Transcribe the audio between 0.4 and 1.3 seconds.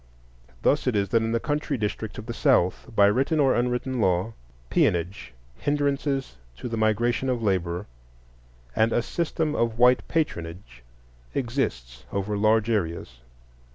Thus it is that